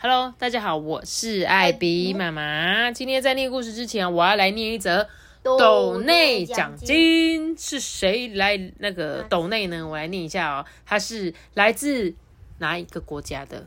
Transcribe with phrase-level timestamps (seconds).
[0.00, 2.92] 我是 B，Hello，大家好，我是艾比妈妈。
[2.92, 5.08] 今天在念故事之前，我要来念一则
[5.42, 7.56] 斗内奖金。
[7.58, 9.86] 是谁来那个斗内呢？
[9.86, 12.14] 我来念一下哦，它是来自
[12.58, 13.66] 哪一个国家的？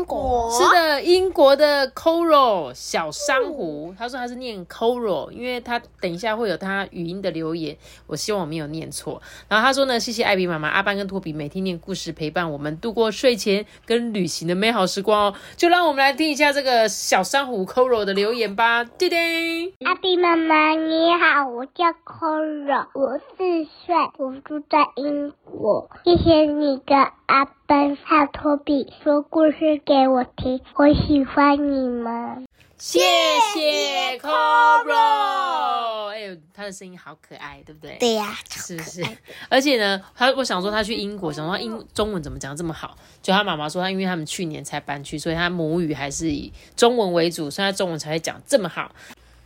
[0.00, 9.20] 英国是的，英国的 Coral 小珊瑚，他说他是念 Coral，因为他等一下会有他语音的留言，我希望我没有念错。
[9.46, 15.34] 然后他说呢，谢谢艾比妈妈、阿班跟托比每天念故事，陪伴我们度过睡前跟旅行的美好时光哦。
[15.54, 19.74] 就让我们来听一下这个小珊瑚 Coral 的留言吧，叮叮。
[19.84, 25.90] 阿比妈妈你好，我叫 Cora，我四岁，我住在英国。
[26.04, 32.46] 谢谢你跟阿奔萨托比说故事给我听，我喜欢你们。
[32.78, 32.98] 谢
[33.52, 37.98] 谢 Coral，哎呦，他的声音好可爱，对不对？
[37.98, 39.04] 对呀、是不是？
[39.50, 42.96] 而且呢，他我想说他去英国，想说他英中文怎么讲这么好？
[43.20, 48.90] 就他妈妈说他因为他们去年才搬去，所以他母语还是以中文为主，所以他中文才会讲这么好。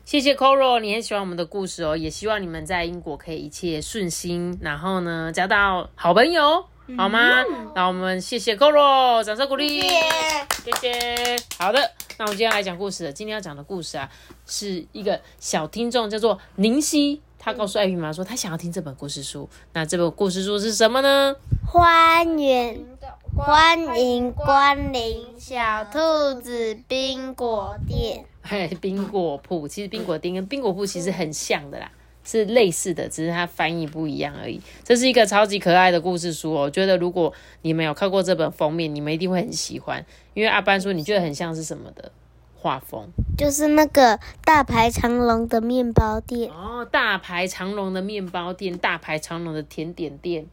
[0.05, 6.63] 谢谢 Coro，你很喜欢我们的故事哦，也希望你们在英国可以一切顺心，然后呢交到好朋友，
[6.95, 7.43] 好吗？
[7.75, 11.37] 那我们谢谢 Coro，掌声鼓励，谢谢。
[11.59, 13.13] 好的，那我们今天来讲故事了。
[13.13, 14.11] 今天要讲的故事啊，
[14.47, 19.49] 是一个小听众叫做宁熙，他告诉艾比妈妈说他想要听这本故事书。
[19.73, 21.35] 那这本故事书是什么呢？
[21.67, 22.87] 欢迎
[23.35, 28.27] 欢迎光临小兔子冰果店。
[28.45, 31.91] 嘿， 冰果铺，其实冰果店跟冰果铺其实很像的啦，
[32.23, 34.61] 是类似的，只是它翻译不一样而已。
[34.83, 37.33] 这是一个超级可爱的故事书哦，我觉得如果
[37.63, 42.13] 你们有看过这本封面，你们一定会很喜欢，因为阿班说你觉得很像是什么的
[42.55, 50.47] 画风就是那个大排长龙的面包店，哦，大排长龙的面包店，大排长龙的甜点店，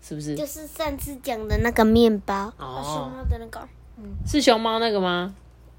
[0.00, 0.34] 是不是？
[0.34, 3.60] 就是上次讲的那个面包，哦，的那个，
[3.98, 5.34] 嗯是熊猫那个吗？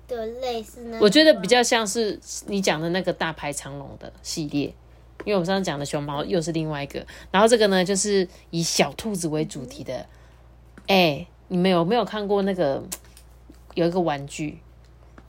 [0.07, 4.65] 对，类似那我觉得比较像是你讲的那个大排长龙的系列，
[5.25, 10.05] 因为我们上次讲的熊猫又是另外一个，然后这个呢就是以小兔子为主题的。
[10.87, 12.83] 哎、你们有没有看过那个
[13.73, 14.59] 有一个玩具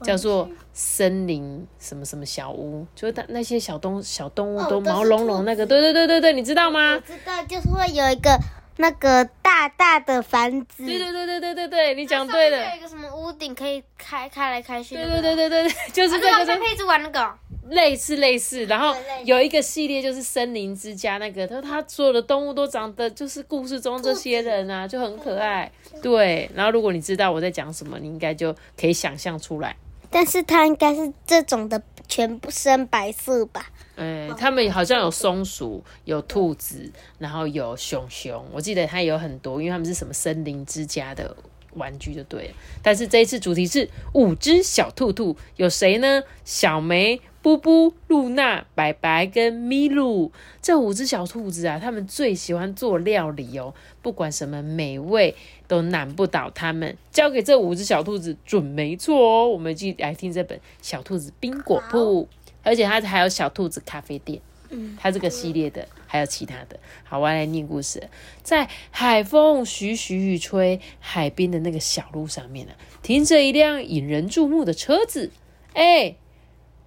[0.02, 2.84] 叫做森林什么什么小屋？
[2.96, 7.00] 就是它那些小动小动物都毛茸茸那个，对对对对对，你知道吗我？
[7.00, 8.36] 知道，就是会有一个
[8.76, 12.70] 那个大大的房子，对对对对对对对，你讲对了上面。
[12.70, 17.38] 有一个什么屋顶可以开开来开去，对对对对对对，就是这个，就跟佩子玩那个，
[17.70, 25.70] 类似类似，然后有一个系列就是森林之家那个，他他所有的动物都长得就是故事中这些人啊，就很可爱。
[26.02, 29.76] 对，然后如果你知道我在讲什么，你应该就可以想象出来。
[30.10, 33.70] 但是它应该是这种的全部深白色吧？
[33.96, 41.36] 嗯，他们好像有松鼠、有兔子，然后有熊熊，我记得它有很多，因为他们是什么森林之家的
[41.74, 42.54] 玩具就对了。
[42.82, 46.22] 但是这一次主题是五只小兔兔，有谁呢？
[46.44, 53.72] 小梅、布布、露娜、白白跟咪露这五只小兔子啊，他们最喜欢做料理哦，
[54.02, 55.34] 不管什么美味
[55.66, 56.96] 都难不倒他们。
[57.10, 59.48] 交给这五只小兔子准没错哦。
[59.48, 62.24] 我们一起来听这本《小兔子冰果铺》。
[62.66, 66.80] 而且它还有小兔子咖啡店，嗯，它这个系列的还有其他的。
[67.02, 68.08] 好，我要来念故事。
[68.42, 75.30] 在海风徐徐雨吹，海边的那个小路上面呢、啊，停着一辆引人注目的车子。
[75.74, 76.16] 哎，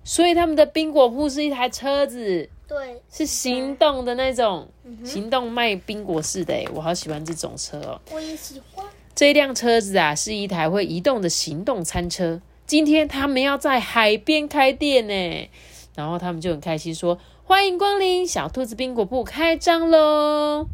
[0.04, 4.68] 所以他们的冰果铺是一台车子，对，是行动的那种，
[5.04, 6.54] 行动卖冰果式的。
[6.54, 8.02] 哎，我好喜欢这种车哦。
[8.12, 8.86] 我也喜欢。
[9.16, 12.42] 这辆车子啊，是一台会移动的行动餐车。
[12.66, 15.50] 今天他们要在海边开店呢，
[15.96, 20.68] 然后他们就很开心说：“欢迎光临小兔子冰果铺，开张喽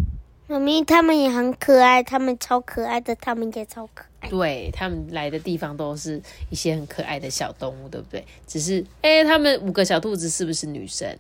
[0.48, 4.30] 妈咪他们也很可爱，他们超可爱的，他们也超可！”爱。
[4.30, 6.20] 对他们来的地方都是
[6.50, 8.26] 一些很可爱的小动物，对不对？
[8.48, 11.16] 只是，哎，他们五个小兔子是不是女生，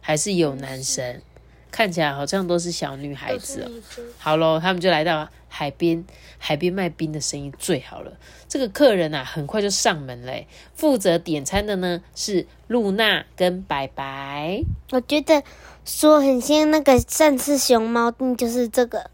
[0.00, 1.20] 还是有男生？
[1.70, 3.70] 看起来好像都是小女孩子哦。
[4.18, 6.02] 好喽，他们就来到海边，
[6.38, 8.12] 海边卖冰的生意最好了。
[8.48, 10.46] 这个客人啊，很快就上门嘞。
[10.74, 14.62] 负责点餐的呢是露娜跟白白。
[14.90, 15.42] 我觉得
[15.84, 19.10] 说很像那个上次熊猫店，就是这个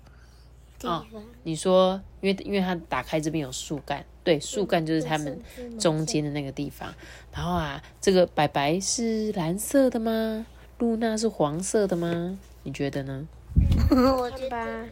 [0.78, 1.20] 地哦方。
[1.42, 5.42] 你说，因为因为它打开这边有树干，对，树干就是他们
[5.80, 6.94] 中间的那个地方。
[7.34, 10.46] 然后啊，这个白白是蓝色的吗？
[10.78, 12.38] 露娜是黄色的吗？
[12.62, 13.26] 你觉得呢？
[13.90, 14.88] 我觉吧得，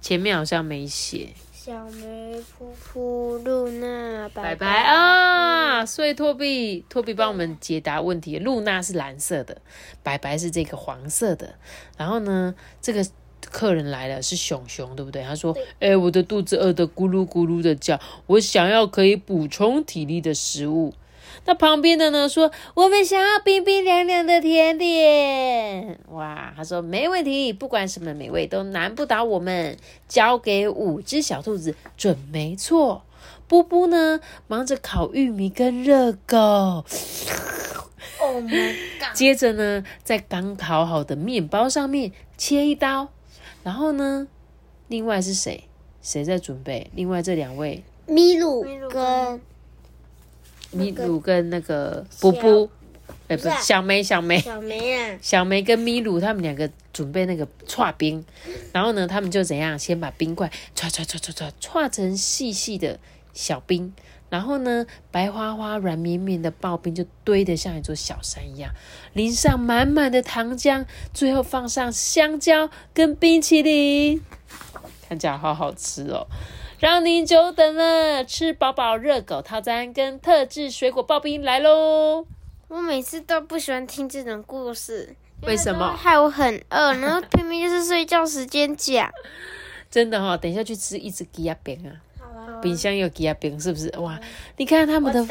[0.00, 1.28] 前面好像没写。
[1.52, 5.84] 小梅、噗噗、露娜、白拜拜啊！
[5.84, 8.38] 所以托比，托比帮我们解答问题。
[8.38, 9.60] 露娜是蓝色的，
[10.02, 11.56] 白白是这个黄色的。
[11.98, 13.04] 然后呢，这个
[13.50, 15.22] 客人来了，是熊熊，对不对？
[15.24, 20.94] 他说：“哎、我的肚子饿得咕噜咕噜的叫，我想要可以补充体力的食物。”
[21.44, 24.87] 那旁边的呢说：“我们想要冰冰凉凉的甜点。”
[26.48, 29.76] 哇，他说没问题，不管什么美味都难不倒我们。
[30.08, 33.02] 交给五只小兔子准没错。
[33.46, 36.36] 布布呢，忙着烤玉米跟热狗。
[38.20, 39.14] ，Oh my god！
[39.14, 43.08] 接着呢，在刚烤好的面包上面切一刀，
[43.62, 44.28] 然后呢，
[44.88, 45.64] 另外是谁？
[46.02, 46.90] 谁在准备？
[46.94, 49.40] 另外这两位，米鲁跟
[50.70, 52.70] 米鲁跟那个布布，
[53.28, 58.24] 哎，不不是啊，小梅，小梅，小梅啊，小梅跟咪鲁他们两个准备那个串冰，
[58.72, 62.98] 然后呢，他们就怎样，先把冰块串串串串串串成细细的
[63.34, 63.92] 小冰，
[64.30, 68.72] 然后呢，白花花、软绵绵的刨冰就堆得像一座小山一样，
[69.12, 74.22] 淋上满满的糖浆，最后放上香蕉跟冰淇淋，
[75.06, 76.26] 看起来好好吃哦。
[76.78, 82.24] 让您久等了，吃饱饱热狗套餐跟特制水果刨冰来喽！
[82.68, 89.10] 我每次都不喜欢听这种故事，为什么害我很饿，然后偏偏就是睡觉时间讲。
[89.90, 91.96] 真的哈、哦，等一下去吃一只鸡鸭饼啊！
[92.62, 93.88] 冰箱有鸡鸭饼，是不是？
[93.98, 94.18] 哇，
[94.56, 95.26] 你看他们的。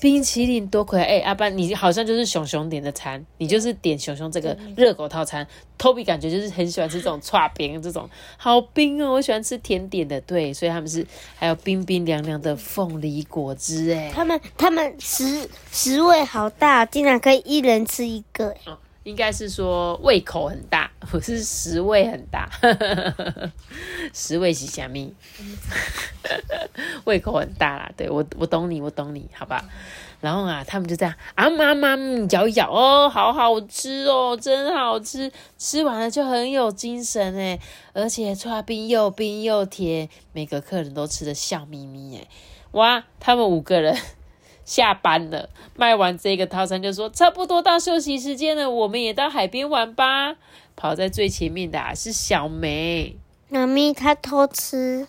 [0.00, 1.04] 冰淇淋多可爱！
[1.04, 5.46] 哎、阿班，你好像就是熊熊点的餐，你就是点熊熊这个热狗套餐。
[5.78, 11.06] Toby 感觉就是很喜欢吃这种串冰，这种好冰哦，我喜欢吃甜点的，对，所以他们是
[11.36, 18.50] 还有冰冰凉凉的凤梨果汁，哎，他们他们食食味好大，竟然可以一人吃一个。
[18.64, 18.72] 哎
[19.08, 22.46] 应该是说胃口很大，不是食味很大，
[24.12, 25.14] 食味是虾米？
[27.04, 29.64] 胃口很大啦，对我我懂你，我懂你，好吧？
[30.20, 31.96] 然后啊，他们就这样啊妈妈
[32.30, 37.58] 咬一咬哦，好好吃哦，真好吃，吃完了就很有精神哎，
[37.94, 42.28] 而且串冰又冰又甜，每个客人都吃的笑眯眯哎，
[42.72, 43.96] 哇，他们五个人。
[44.68, 50.36] 下班了，卖完这个套餐就说差不多到休息时间了，我们也到海边玩吧。
[50.76, 53.16] 跑在最前面的、啊、是小梅，
[53.48, 55.08] 妈咪她偷吃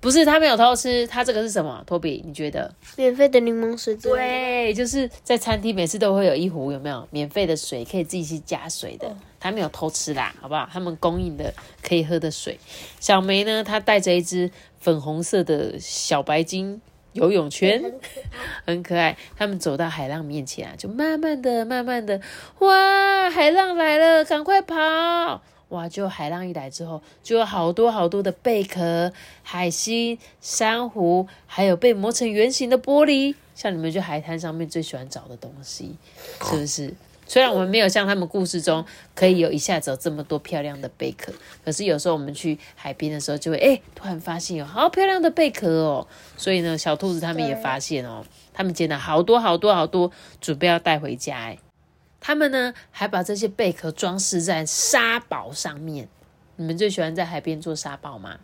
[0.00, 1.84] 不是她没有偷吃，她这个是什么？
[1.86, 2.74] 托比，你觉得？
[2.96, 9.16] 免费的柠檬水对，就是在餐厅每次都会有一壶有没有免费的水，可以自己去加水的。
[9.38, 10.68] 她没有偷吃啦，好不好？
[10.72, 12.58] 他们供应的可以喝的水。
[12.98, 14.50] 小梅呢，她带着一只
[14.80, 16.80] 粉红色的小白鲸。
[17.12, 17.82] 游泳圈
[18.66, 22.20] 很可爱，他们走到海浪面前啊，就慢慢的、慢慢的，
[22.58, 25.42] 哇，海浪来了，赶快跑！
[25.70, 29.12] 哇，就海浪一来之后，就有好多好多的贝壳、
[29.42, 35.96] 海星、珊瑚，还有被磨成圆形的玻璃，像你们去海滩上面最喜欢找的东西，
[36.42, 36.94] 是不是？
[37.28, 38.84] 虽然我们没有像他们故事中
[39.14, 41.30] 可以有一下子有这么多漂亮的贝壳，
[41.64, 46.06] 可是有时候我们去海边的时候就会哎、突然发现有好漂亮的贝壳哦。
[46.36, 50.10] 所以呢，小兔子他们也发现哦，他们捡了好多好多好多，
[50.40, 51.58] 准备要带回家哎。
[52.18, 56.08] 他们呢还把这些贝壳装饰在沙堡上面。
[56.56, 58.38] 你们最喜欢在海边做沙堡吗？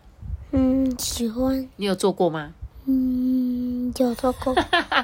[0.53, 2.55] 嗯，喜欢，你有做过吗？
[2.87, 4.55] 嗯，有做过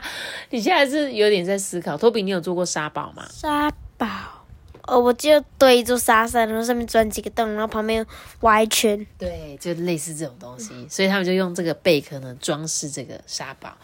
[0.50, 1.96] 你现在是有点在思考。
[1.96, 3.26] 托比，你有做过沙堡吗？
[3.30, 4.06] 沙堡。
[4.87, 8.04] 哦，我就堆一座沙山，然后上面钻几个洞，然后旁边
[8.40, 9.06] 挖一圈。
[9.16, 13.76] 对，就类似这种东西，所以他们就用这个贝壳呢装饰这个沙堡，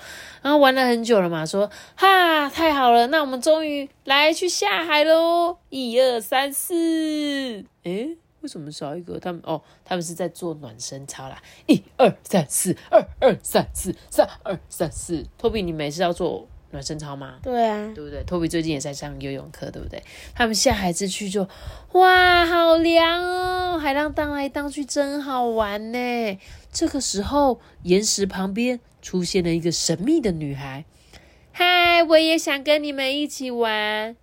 [0.42, 5.58] 然后玩了很久了嘛，说哈太好了，那我们终于来去下海喽！
[5.68, 6.74] 一二三四，
[7.84, 9.18] 诶，为什么少一个？
[9.18, 15.26] 他们哦，他们是在做暖身操啦，一二三四，二二三四，三二三四。
[15.36, 17.40] 托比，你每次要做暖身操吗？
[17.42, 18.22] 对啊，对不对？
[18.22, 20.00] 托比最近也在上游泳课，对不对？
[20.32, 21.48] 他们下海子去就，
[21.94, 23.78] 哇，好凉哦！
[23.78, 26.38] 海浪荡来荡去，真好玩呢。
[26.70, 30.84] 这个时候，岩石旁边出现了一个神秘的女孩。
[31.50, 34.14] 嗨，我也想跟你们一起玩。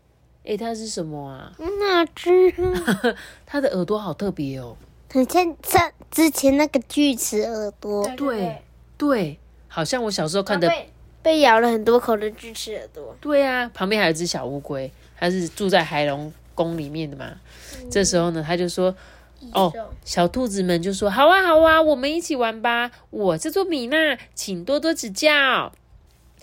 [0.43, 1.51] 诶，它是什么啊？
[1.79, 2.53] 那只
[3.45, 4.75] 它的耳朵好特别哦。
[5.11, 8.61] 很像上之前那个锯齿耳朵，对
[8.97, 10.67] 对，好像我小时候看的。
[10.67, 10.89] 被
[11.21, 13.15] 被咬了很多口的锯齿耳朵。
[13.21, 17.31] 对啊，旁边还有一只小乌龟，它是住在海龙宫里面的嘛。
[17.89, 18.93] 这时候呢，他就说
[19.53, 19.71] ：“哦，
[20.03, 22.91] 小兔子们就说：“好啊，好啊，我们一起玩吧。
[23.11, 25.71] 我叫做米娜，请多多指教。”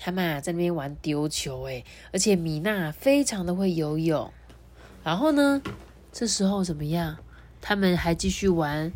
[0.02, 4.32] 他们啊在那边玩丢球，诶，而且米娜非常的会游泳。
[5.04, 5.60] 然后呢，
[6.10, 7.18] 这时候怎么样？
[7.60, 8.90] 他们还继续玩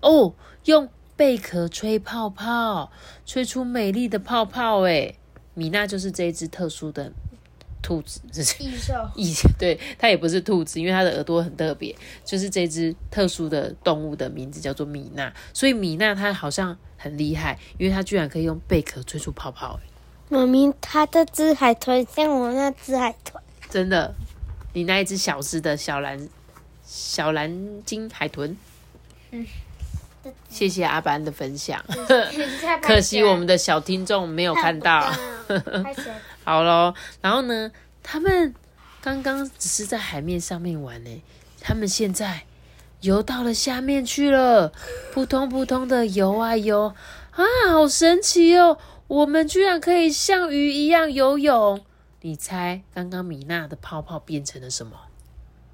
[0.00, 2.90] 哦，用贝壳吹泡泡，
[3.26, 4.80] 吹出美丽的泡泡。
[4.80, 5.18] 诶，
[5.52, 7.12] 米娜就是这一只特殊的。
[7.80, 8.92] 兔子，这是异兽。
[9.14, 11.94] 异对，它也不是兔子，因为它的耳朵很特别。
[12.24, 19.78] 就是这只特殊的动物的名字叫做米娜，所以米娜它好像很厉害，因为它居然可以用贝壳吹出泡泡。
[20.28, 24.14] 妈咪，它这只海豚像我那只海豚，真的，
[24.72, 26.28] 你那一只小只的小蓝
[26.84, 28.56] 小蓝鲸海豚。
[29.30, 29.46] 嗯，
[30.48, 31.82] 谢谢阿班的分享。
[32.82, 35.12] 可惜我们的小听众没有看到。
[36.44, 37.70] 好咯，然后呢？
[38.10, 38.54] 他们
[39.02, 41.22] 刚刚只是在海面上面玩呢，
[41.60, 42.44] 他们现在
[43.02, 44.72] 游到了下面去了，
[45.12, 46.94] 扑通扑通的游啊游
[47.32, 48.78] 啊，好神奇哦！
[49.08, 51.80] 我们居然可以像鱼一样游泳。
[52.20, 54.92] 你猜，刚刚米娜的泡泡变成了什么？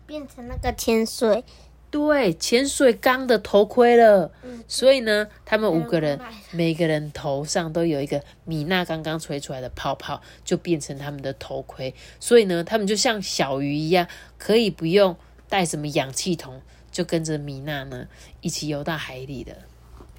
[0.06, 1.42] 变成那个潜水。
[1.90, 4.30] 对，潜水缸的头盔了。
[4.68, 6.20] 所以呢，他们五个人
[6.52, 11.92] 每个人头上都有一个米娜刚刚吹出来的泡泡，就变成他们的头盔。
[12.20, 14.06] 所以呢，他们就像小鱼一样，
[14.38, 15.16] 可以不用
[15.48, 16.62] 带什么氧气筒，
[16.92, 18.06] 就跟着米娜呢
[18.40, 19.56] 一起游到海里的。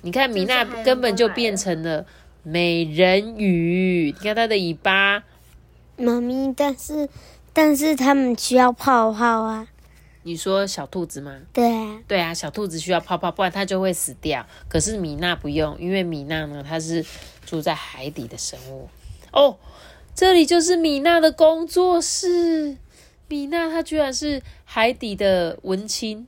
[0.02, 2.06] 你看，米娜根本就变成了
[2.48, 4.14] 美人鱼。
[4.16, 5.24] 你看它的尾巴，
[5.98, 7.10] 妈咪，但是
[7.52, 9.68] 但是它们需要泡泡啊。
[10.22, 11.36] 你说小兔子吗？
[11.52, 14.46] 对啊，对啊，小兔子需要泡泡，不然它就会死掉。
[14.70, 17.04] 可是米娜不用，因为米娜呢，它是
[17.46, 18.88] 住在海底的生物。
[19.32, 19.58] 哦，
[20.14, 22.78] 这里就是米娜的工作室。
[23.28, 26.28] 米娜她居然是海底的文青。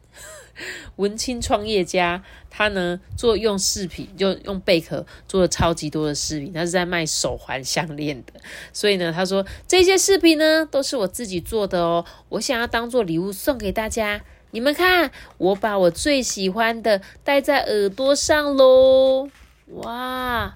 [0.97, 6.51] 文青创业家，他呢做用饰品，就用贝壳做了超级多的饰品。
[6.53, 8.33] 他是在卖手环、项链的，
[8.73, 14.21] 所以呢，他说这些饰品呢都是我自己做的哦，我想要当做礼物送给大家。
[14.51, 19.29] 你们看，我把我最喜欢的戴在耳朵上喽！
[19.67, 20.55] 哇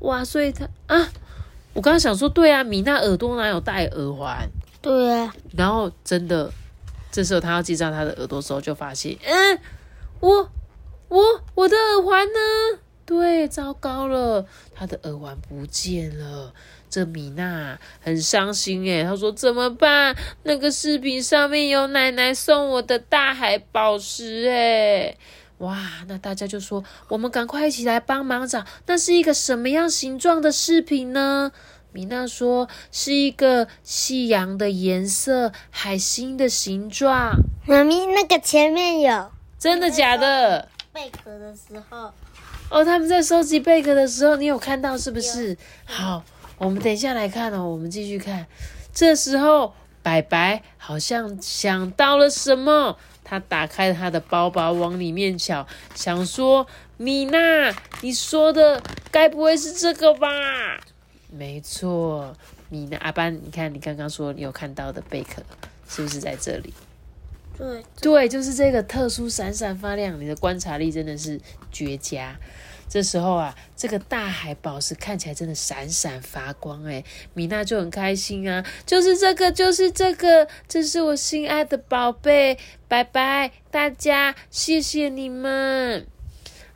[0.00, 1.10] 哇，所以他啊，
[1.72, 4.46] 我刚刚想说，对啊，米娜耳朵哪有戴耳环？
[4.82, 6.52] 对啊，然后真的。
[7.14, 9.60] 这时候他要记上他的耳朵的时候，就发现，嗯，
[10.18, 10.50] 我
[11.06, 11.22] 我
[11.54, 12.80] 我的耳环呢？
[13.06, 14.44] 对，糟糕了，
[14.74, 16.52] 他的耳环不见了。
[16.90, 20.16] 这米娜很伤心诶，她说怎么办？
[20.42, 25.16] 那个视频上面有奶奶送我的大海宝石诶。
[25.58, 25.78] 哇，
[26.08, 31.52] 那大家就说，我们赶快一起来帮忙找，那是一个什么样形状的饰品呢？
[31.94, 37.36] 米娜说：“是一个夕阳的颜色，海星的形状。”
[37.66, 40.68] 妈咪，那个前面有真的假的？
[40.92, 42.10] 贝壳的时候，
[42.68, 45.56] 哦，他们在收集贝壳的时候，你有看到是不是？
[45.84, 46.24] 好，
[46.58, 47.64] 我们等一下来看哦。
[47.64, 48.44] 我们继续看。
[48.92, 49.72] 这时候，
[50.02, 56.66] 白白好像想到了什么，他打开他的包包，往里面瞧，想说
[56.98, 58.82] ：“米娜，你说的
[59.12, 60.26] 该不会是这个吧？”
[61.36, 62.36] 没错，
[62.68, 63.34] 米娜，阿班？
[63.44, 65.42] 你看，你刚刚说你有看到的贝壳，
[65.88, 66.72] 是不是在这里？
[67.58, 70.20] 对，对，就是这个特殊闪闪发亮。
[70.20, 71.40] 你的观察力真的是
[71.72, 72.36] 绝佳。
[72.88, 86.06] 这时候啊，这个大海宝石看起来真的闪闪发光，哎，米娜就很开心啊，就是这个，就是这个，这是我心爱的宝贝，拜拜，大家，谢谢你们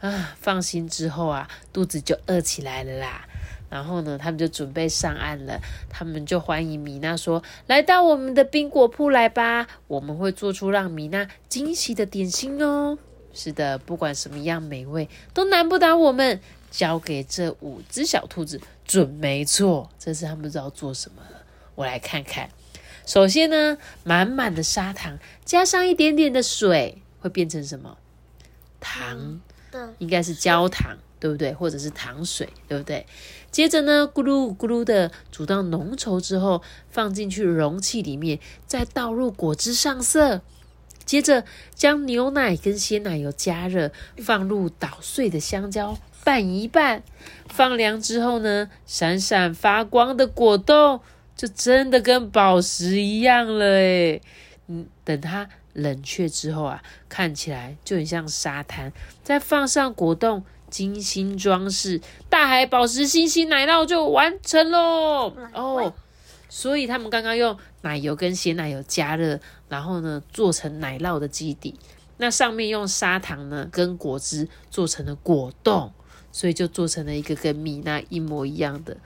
[0.01, 0.35] 啊！
[0.41, 3.28] 放心之后啊，肚子就饿起来了啦。
[3.71, 5.61] 然后呢，他们就准备上岸了。
[5.91, 12.99] 他们就欢迎米娜说：“来到我们的冰果铺来吧，我们会做出让米娜惊喜的点心哦。”
[13.35, 16.41] 是的，不管什么样美味，都难不倒我们。
[16.71, 19.89] 交给这五只小兔子，准没错。
[19.99, 21.43] 这次他们不知道做什么了，
[21.75, 22.51] 我来看看。
[23.07, 27.97] 首先呢，满满的砂糖加上一点点的水，会变成什么？
[28.81, 29.41] 糖？
[29.99, 30.99] 应该是焦糖。
[31.21, 31.53] 对不对？
[31.53, 33.07] 或者是糖水，对不对？
[33.51, 40.43] 接着呢，咕噜咕噜的煮到浓稠之后，放进去容器里面，再倒入果汁上色。
[41.05, 41.45] 接着
[41.75, 47.03] 将牛奶跟鲜奶油加热，放入捣碎的香蕉，拌一拌。
[47.49, 51.01] 放凉之后呢，闪闪发光的果冻
[51.35, 54.21] 就真的跟宝石一样了诶
[54.67, 58.93] 嗯，等它冷却之后啊，看起来就很像沙滩。
[59.25, 60.45] 再放上果冻。
[60.71, 65.33] 精心装饰，大海宝石星星奶酪就完成喽！
[65.53, 65.93] 哦，
[66.49, 71.75] 所以他们刚刚用奶油跟鲜奶油加热，然后呢做成奶酪的基底，
[72.17, 75.93] 那上面用砂糖呢跟果汁做成了果冻，
[76.33, 78.97] 所以就做成了一个跟米娜一模一样的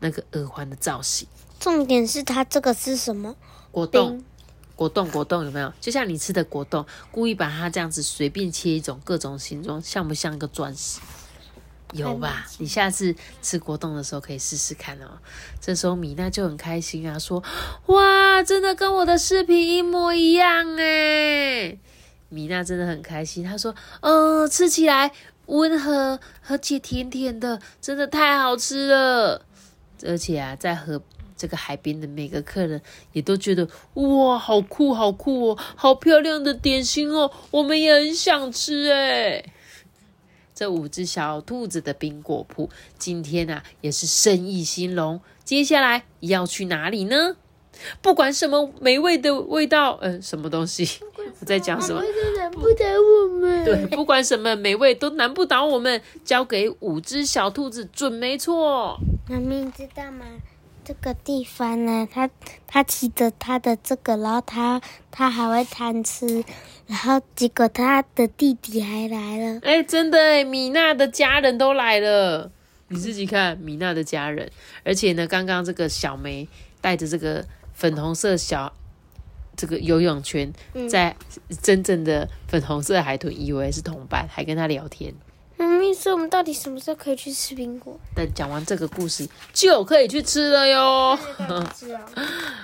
[0.00, 1.26] 那个耳环的造型。
[1.58, 3.34] 重点是它这个是什么？
[3.70, 4.22] 果冻，
[4.76, 5.72] 果冻，果冻有没有？
[5.80, 11.00] 就像你吃的果冻，故意把它这样子随便切一种各种形状，像不像一个钻石？
[11.92, 12.46] 有吧？
[12.58, 15.18] 你下次吃果冻的时候可以试试看哦。
[15.60, 17.42] 这时候米娜就很开心啊，说
[17.86, 21.78] ：“哇，真的跟我的视频一模一样哎！”
[22.28, 25.12] 米娜真的很开心，她说：“嗯，吃起来
[25.46, 26.18] 温和
[26.48, 29.46] 而且甜甜的，真的太好吃了。
[30.04, 31.00] 而且啊，在河
[31.36, 32.80] 这个海边的每个客人
[33.12, 39.44] 也都觉得哇，好酷，好酷哦，好漂亮的点心哦，我们也很想吃哎。”
[40.54, 45.20] 这五只小兔子的冰果铺今天啊也是生意兴隆。
[45.44, 47.36] 接下来要去哪里呢？
[48.00, 50.88] 不管什么美味的味道，呃，什么东西？
[51.40, 52.02] 我在讲什么？
[52.38, 53.64] 难不倒我们。
[53.66, 56.00] 对，不管什么美味都难不倒我们。
[56.24, 58.98] 交给五只小兔子准没错。
[59.28, 60.24] 妈咪知道吗？
[60.86, 62.30] 这个地方呢，他
[62.64, 66.44] 他骑着他的这个，然后他他还会贪吃，
[66.86, 69.58] 然后结果他的弟弟还来了。
[69.64, 72.52] 哎，真的哎，米娜的家人都来了。
[72.86, 74.48] 你自己看，米娜的家人，
[74.84, 76.48] 而且呢，刚刚这个小梅
[76.80, 78.72] 带着这个粉红色小
[79.56, 80.52] 这个游泳圈，
[80.88, 81.16] 在
[81.60, 85.12] 真正的粉红色海豚以为是同伴，还跟他聊天。
[85.76, 91.18] 妈咪说：“我们到底什么时候可以去吃苹果？”等讲完这个故事，就可以去吃了哟。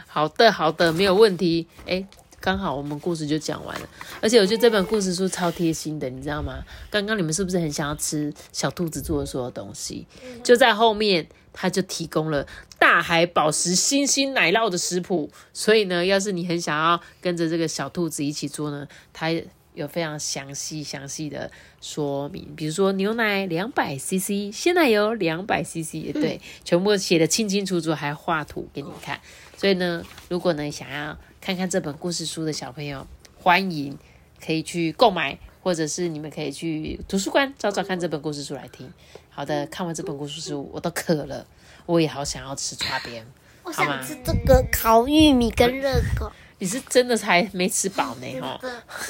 [0.06, 1.68] 好的，好的，没有问题。
[1.86, 2.04] 哎，
[2.40, 3.88] 刚好我们故事就讲完了。
[4.22, 6.64] 而且我觉得这本故事书超贴心的，你知道吗？
[6.90, 10.06] 刚刚你们是不是很想要吃小兔子做的所有东西？
[10.42, 12.46] 就在后面，他就提供了
[12.78, 15.30] 大海宝石星星奶酪的食谱。
[15.52, 19.28] 所以呢，要是你很想要跟着这个小兔子一起做呢，它。
[19.74, 21.50] 有非常详细详细的
[21.80, 29.20] 说明，比如说牛奶两百 CC，鲜奶油两百 CC，对，全部写的清清楚楚，还画图给你看。
[29.56, 33.06] 所以呢，如果呢想要看看这本故事书的小朋友，
[33.38, 33.96] 欢迎
[34.44, 38.92] 可以去购买，或者是你们可以去图书馆找找看这本故事书来听。
[39.30, 41.46] 好的，看完这本故事书，我都渴了，
[41.86, 43.26] 我也好想要吃叉边，
[43.62, 46.30] 我想吃这个烤玉米跟热狗。
[46.62, 48.60] 你是真的才没吃饱呢，哈。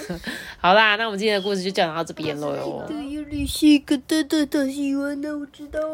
[0.56, 2.82] 好啦，那我们今天的故事就讲到这边喽哟。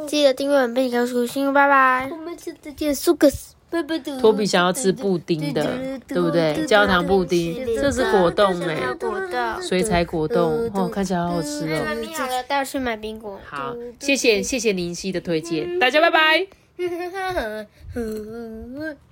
[0.06, 2.08] 记得订阅我们贝壳叔叔，拜拜。
[2.12, 3.56] 我们下次见，苏克斯。
[4.20, 6.64] 托比想要吃布丁的，对不对？
[6.64, 11.84] 焦糖布丁，这是果冻哎，果冻，水彩果冻，哦，看起来好好吃哦。
[12.14, 13.36] 好了，带我去买冰果。
[13.44, 16.46] 好，谢谢谢谢林夕的推荐，大家拜拜。